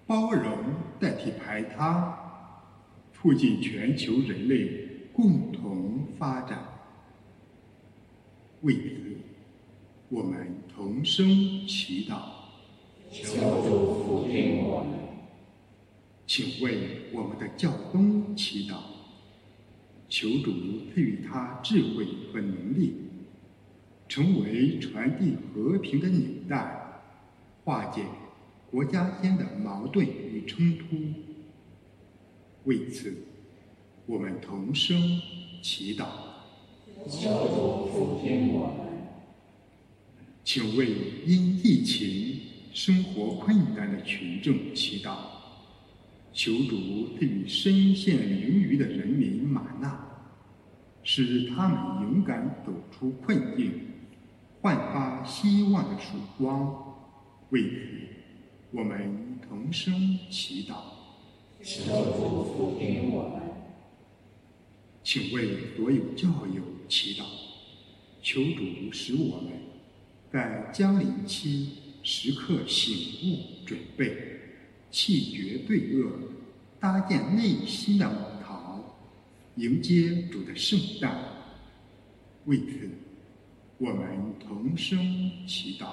[0.08, 0.58] 包容
[0.98, 2.18] 代替排他，
[3.12, 6.64] 促进全球人类共同发展。
[8.62, 8.80] 为此。
[10.08, 11.26] 我们同声
[11.68, 12.16] 祈祷，
[13.12, 14.95] 求主福听我们。
[16.26, 18.78] 请为我们的教宗祈祷，
[20.08, 20.50] 求主
[20.92, 22.96] 赐予他智慧和能力，
[24.08, 27.02] 成为传递和平的纽带，
[27.64, 28.02] 化解
[28.70, 30.84] 国家间的矛盾与冲突。
[32.64, 33.14] 为此，
[34.06, 35.20] 我们同声
[35.62, 36.06] 祈祷，
[37.08, 38.86] 求主福听我们。
[40.42, 40.88] 请为
[41.24, 42.40] 因疫情
[42.72, 45.16] 生活困难的群众祈祷，
[46.36, 50.06] 求主赐予身陷囹圄的人民玛纳，
[51.02, 53.72] 使他们勇敢走出困境，
[54.60, 56.94] 焕发希望的曙光。
[57.48, 57.76] 为此，
[58.70, 60.74] 我们同声祈祷。
[61.64, 63.40] 求主福听我们。
[65.02, 67.24] 请为所有教友祈祷，
[68.20, 69.52] 求主使我们。
[70.30, 71.70] 在江临期，
[72.02, 74.35] 时刻醒悟准备，
[74.90, 76.10] 弃绝罪恶，
[76.80, 78.96] 搭建内心的舞桃，
[79.56, 81.16] 迎接主的圣诞。
[82.46, 82.90] 为此，
[83.78, 84.98] 我们同声
[85.46, 85.86] 祈祷。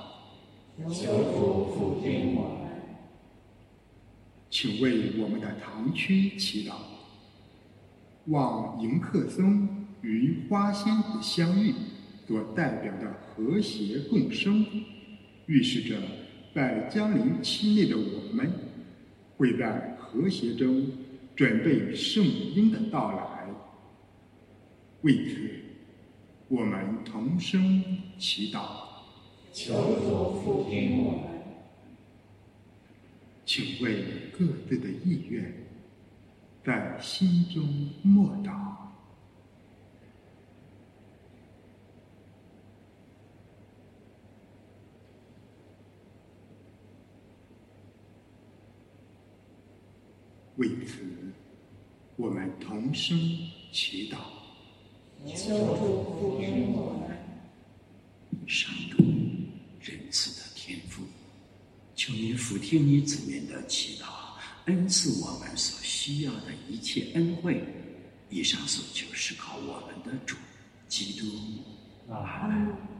[0.92, 2.72] 求主福听我们。
[4.50, 6.74] 请为我们的堂区祈祷，
[8.26, 9.68] 望迎客松
[10.02, 11.74] 与花仙子相遇。
[12.26, 14.66] 所代表的和谐共生，
[15.46, 15.98] 预示着
[16.56, 18.50] 在江陵期内的我们，
[19.38, 20.86] 会在和谐中
[21.36, 23.50] 准备圣婴的到来。
[25.02, 25.50] 为此，
[26.48, 27.84] 我们同声
[28.18, 28.62] 祈祷，
[29.52, 31.34] 求主我们。
[33.46, 34.06] 请为
[34.38, 35.54] 各自的意愿
[36.64, 38.73] 在心中默祷。
[50.58, 51.00] 为此，
[52.16, 53.18] 我们同声
[53.72, 54.18] 祈祷。
[55.36, 57.18] 求主福听我们。
[58.48, 58.98] 上主
[59.82, 61.02] 仁慈的天父，
[61.96, 64.06] 求你俯听你子民的祈祷，
[64.66, 67.64] 恩赐我们所需要的一切恩惠。
[68.30, 70.36] 以上所求是靠我们的主
[70.88, 71.26] 基督。
[72.10, 72.93] 阿门。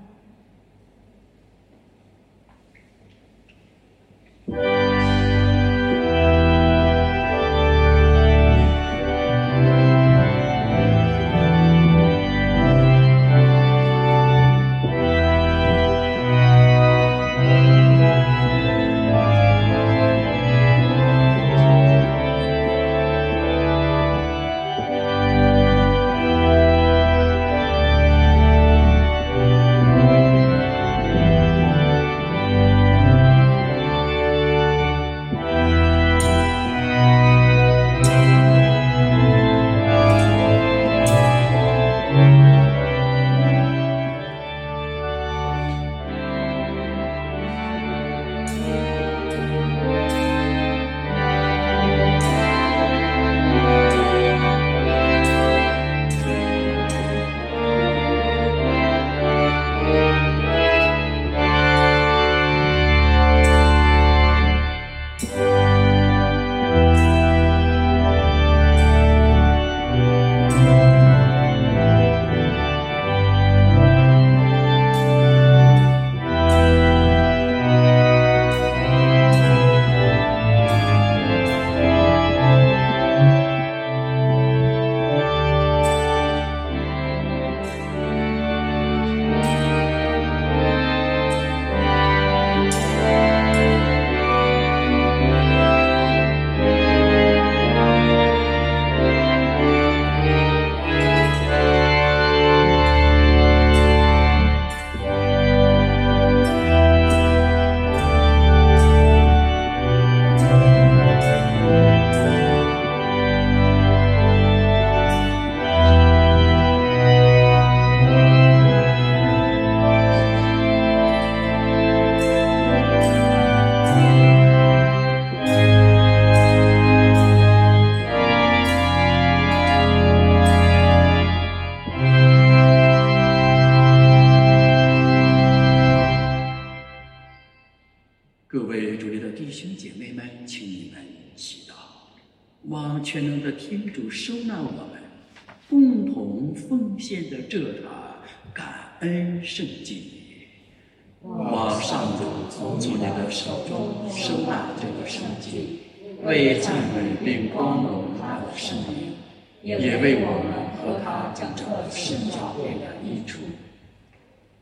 [159.64, 163.40] 也为我们和他讲这个圣教变的益处。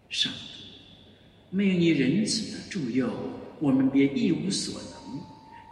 [0.09, 0.37] 上帝，
[1.49, 3.09] 没有你仁慈的助佑，
[3.59, 4.91] 我们便一无所能。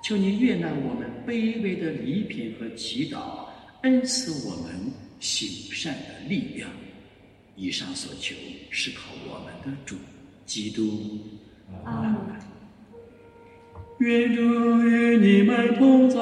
[0.04, 3.46] 求你悦纳我们卑微的礼品和祈祷，
[3.82, 6.70] 恩赐我们行善的力量。
[7.56, 8.34] 以上所求
[8.72, 9.96] 是靠我们的主。
[10.46, 11.20] 基督，
[11.84, 12.16] 阿门。
[14.00, 14.42] 愿主
[14.82, 16.18] 与你们同在，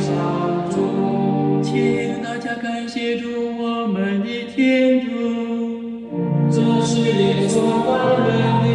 [0.00, 3.28] 上，主，请大家感谢主，
[3.58, 5.10] 我们的天主，
[6.50, 7.92] 这是你所万
[8.26, 8.72] 人的。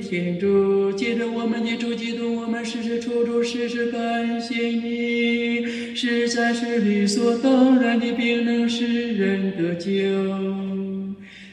[0.00, 9.90] 天主，借着我们的主基督，我们时时处处时时感谢你，实在是理所当然的，并能使人得救。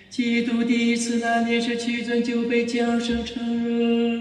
[0.10, 4.15] 基督第一次来临时，屈尊就被降生成人，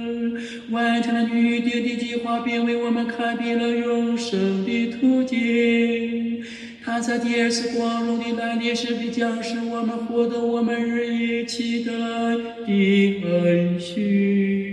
[0.70, 6.42] 完成了预定的计划，并为我们开辟了永生的途径。
[6.84, 14.72] 他在第二次光荣的来临时，必将使我们获得我们日益期待的恩许。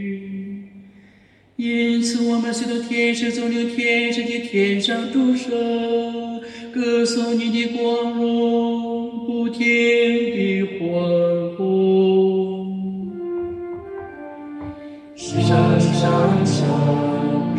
[1.55, 6.41] 因此，我们随着天使总领天使的天上诸圣，
[6.73, 9.63] 歌颂你的光荣，不停
[16.01, 16.09] 上
[16.43, 16.65] 山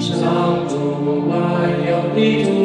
[0.01, 1.39] 上主万
[1.87, 2.62] 有的主，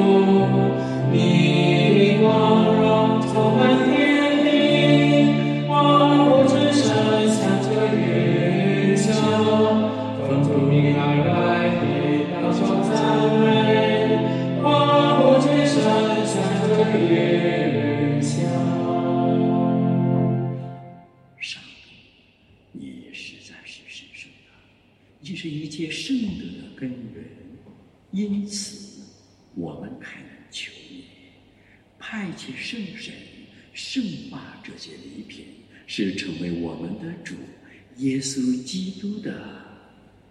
[37.98, 39.32] 耶稣基督的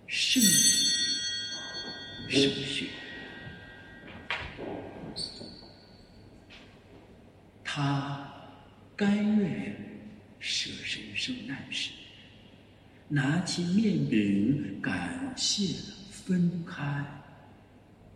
[0.06, 0.42] 圣
[2.28, 2.86] 圣血。
[7.64, 8.32] 他
[8.94, 9.76] 甘愿
[10.38, 11.90] 舍身受难时，
[13.08, 15.74] 拿起面饼，感谢
[16.10, 17.04] 分开，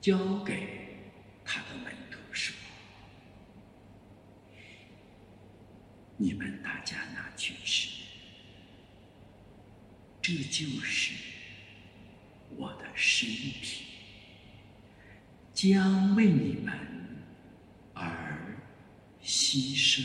[0.01, 0.97] 交给
[1.45, 2.55] 他的门徒说。
[6.17, 7.90] 你们大家拿去吃，
[10.31, 11.11] 这就是
[12.57, 13.83] 我的身体，
[15.53, 16.73] 将为你们
[17.95, 18.57] 而
[19.21, 20.01] 牺牲。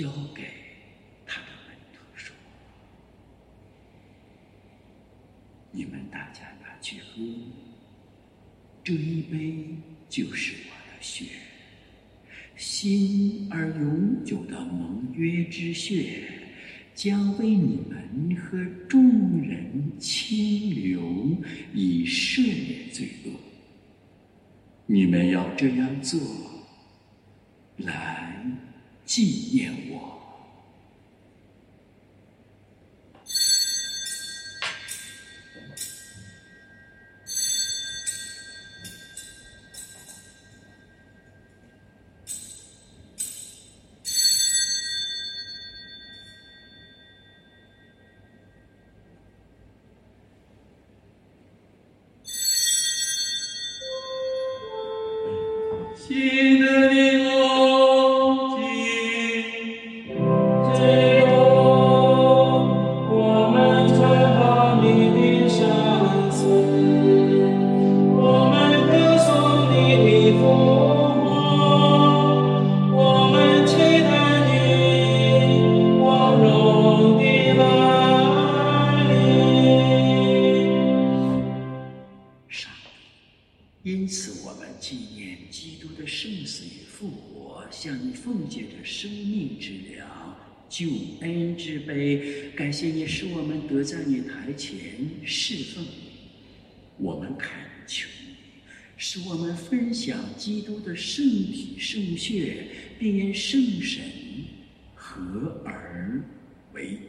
[0.00, 0.44] 交给
[1.26, 2.34] 他的门徒说
[5.70, 7.22] ：“你们大家拿去喝，
[8.82, 9.66] 这一杯
[10.08, 11.26] 就是我的血，
[12.56, 16.32] 新而永久的盟约之血，
[16.94, 21.36] 将为你们和众人清流，
[21.74, 23.32] 以赦免罪恶。”
[24.88, 26.18] 你们要这样做，
[27.76, 28.19] 来
[29.10, 30.20] 纪念我。
[56.08, 56.49] 我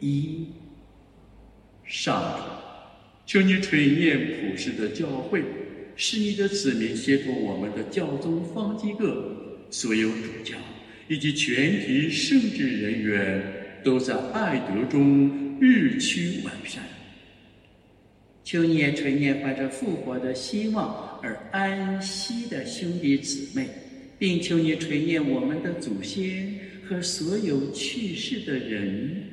[0.02, 0.48] 一。
[1.84, 2.42] 上主，
[3.26, 5.42] 求你垂念普世的教会，
[5.96, 10.56] 使你的子民协助我们的教宗方济各、所有主教
[11.08, 13.42] 以及全体圣职人员，
[13.84, 16.82] 都在爱德中日趋完善。
[18.44, 23.68] 求你也垂念怀着复活的希望而安息的兄弟姊妹，
[24.18, 29.24] 并求你垂念我们的祖先和所有去世的人。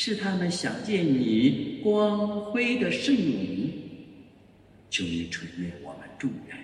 [0.00, 3.68] 是他们想见你光辉的圣容，
[4.88, 6.56] 求你垂念我们众人，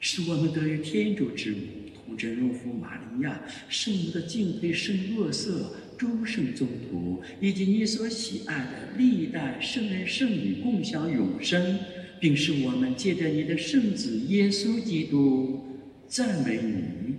[0.00, 1.58] 使我们得与天主之母
[1.94, 11.78] 童贞荣福玛利亚、圣母的敬佩圣若瑟、诸圣宗徒以及你所喜爱的历代圣人圣女共享永生，
[12.18, 15.64] 并使我们借着你的圣子耶稣基督
[16.08, 17.14] 赞美你、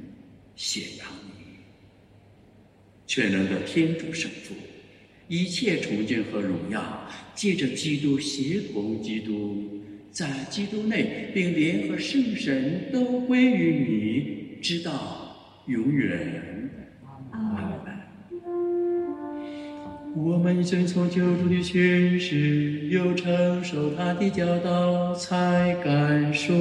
[0.57, 1.61] 显扬你，
[3.07, 4.53] 全能的天主圣父。
[5.27, 16.69] 一切崇敬和荣耀，借着基督协同基督，在基督内，并联合圣神，都归于你，直到永远。
[17.31, 17.39] 阿
[17.83, 17.95] 门。
[20.15, 26.55] 我们遵从救主的训示，又承受他的教导，才敢说：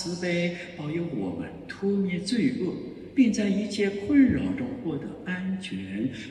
[0.00, 2.72] 慈悲，保佑我们脱灭罪恶，
[3.14, 5.76] 并在一切困扰中获得安全，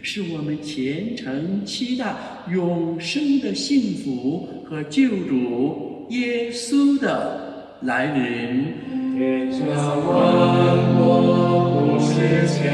[0.01, 2.15] 使我们虔诚期待
[2.51, 8.73] 永生的幸福和救主耶稣的来临。
[9.15, 12.73] 天下万国不是谦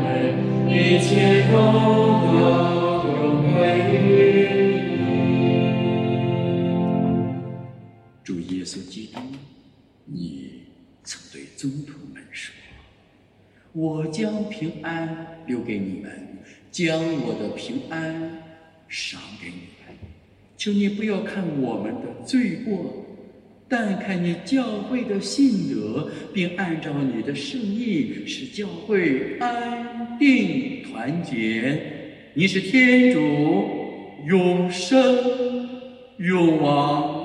[0.00, 0.32] 卑，
[0.66, 1.54] 一切都
[2.40, 2.40] 要
[3.04, 3.58] 荣归
[3.92, 4.00] 于
[4.96, 5.04] 你。
[8.24, 9.20] 主耶稣基督，
[10.12, 10.50] 你
[11.02, 12.54] 曾对宗徒们说
[13.72, 16.28] ：“我将平安留给你们，
[16.70, 18.42] 将我的平安
[18.88, 19.96] 赏给你们。
[20.56, 23.06] 求你不要看我们的罪过，
[23.68, 31.80] 但看你教会的信德，并按照你的圣意，使教会安定团结。
[32.34, 33.20] 你是天主，
[34.26, 35.68] 永生
[36.18, 37.21] 永王。”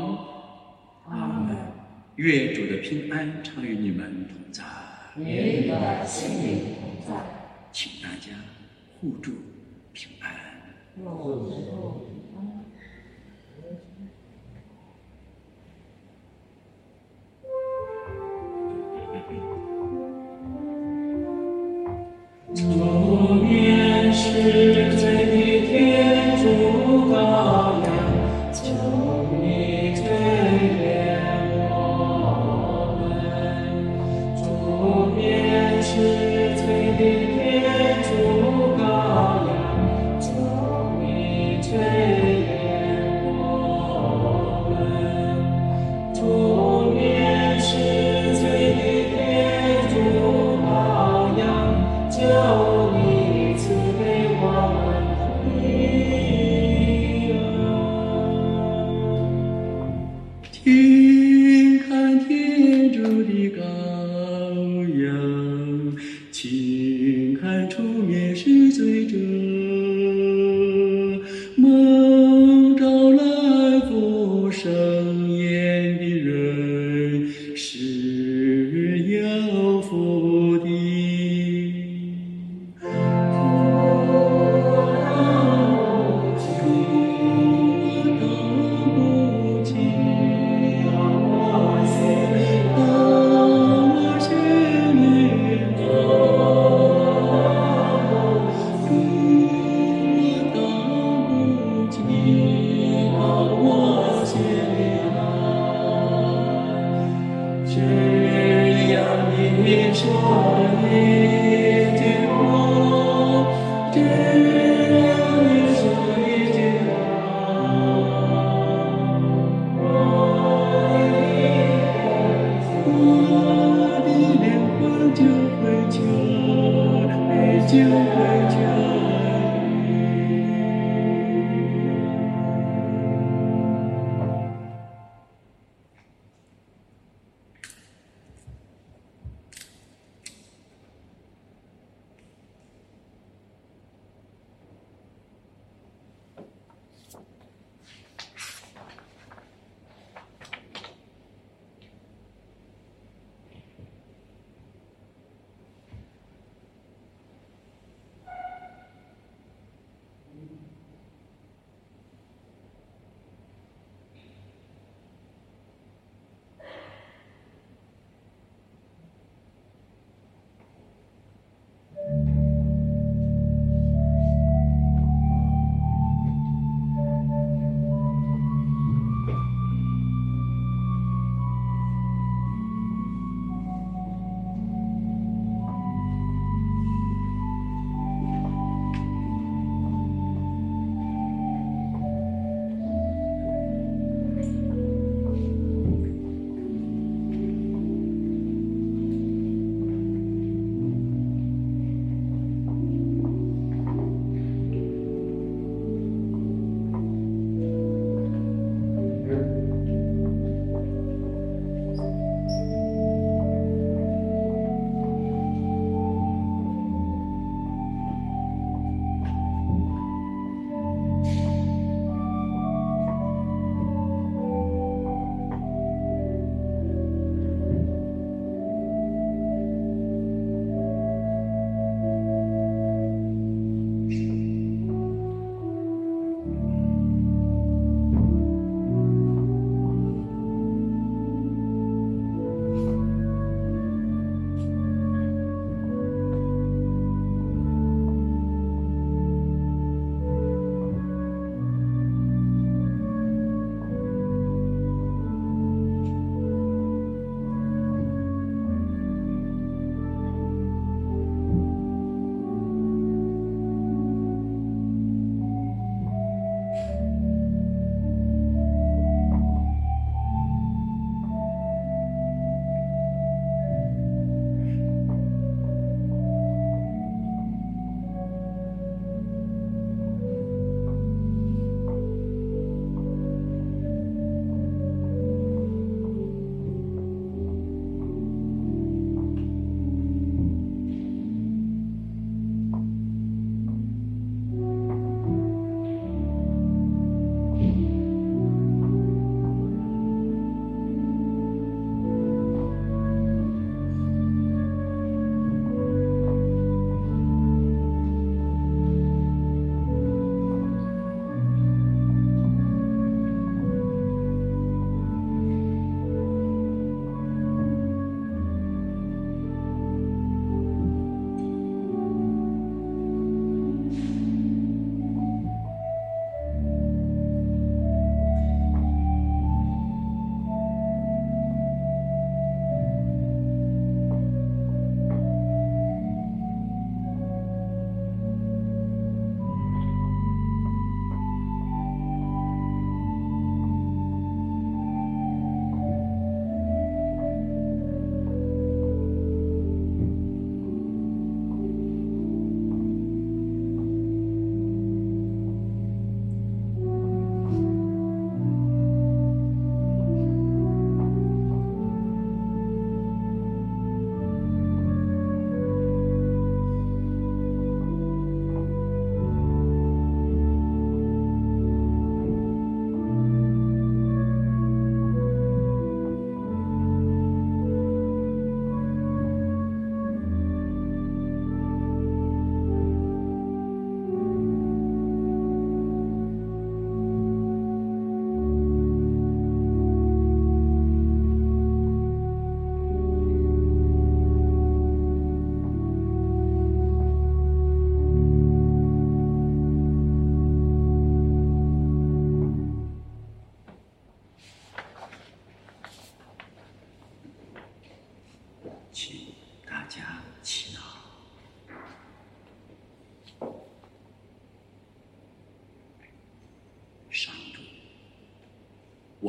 [2.18, 4.63] 愿主的平安常与你们同在。
[5.18, 7.24] 与你的心灵同在。
[7.72, 8.34] 请大家
[8.99, 9.32] 互助
[9.93, 12.16] 平安。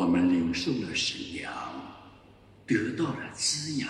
[0.09, 1.53] 们领受了神粮，
[2.67, 3.89] 得到了滋养。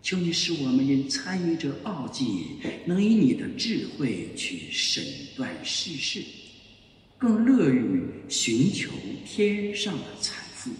[0.00, 5.04] 求你使我们因参与这奥迹，能以你的智慧去审
[5.36, 6.22] 断世事，
[7.18, 8.90] 更乐于寻求
[9.26, 10.70] 天上的财富。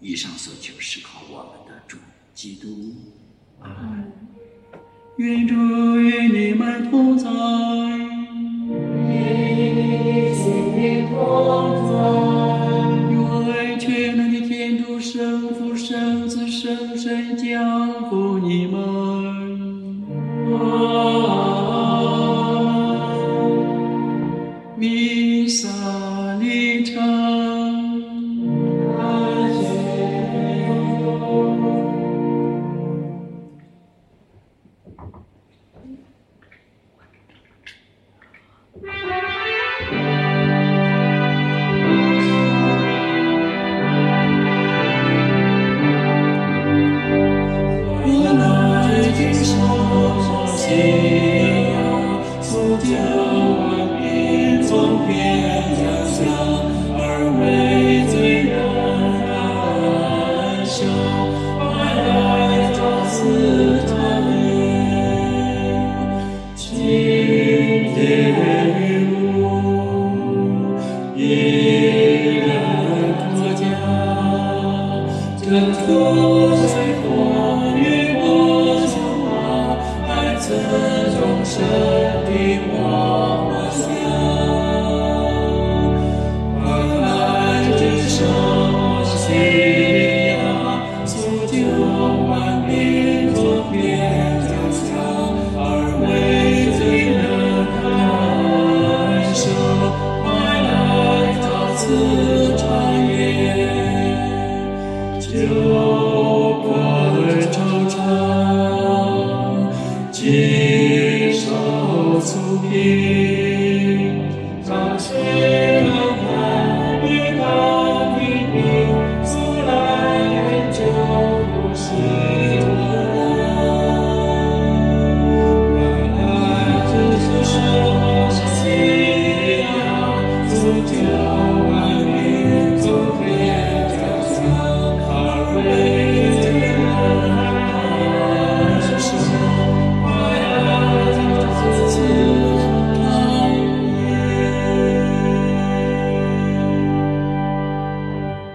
[0.00, 1.96] 以上所求是靠我们的主
[2.32, 2.94] 基督。
[3.60, 4.12] 阿门。
[5.16, 5.54] 愿主
[5.98, 7.28] 与你们同在。
[9.08, 9.14] 与
[10.76, 11.14] 你同
[11.90, 12.25] 在。
[17.06, 17.95] 圣神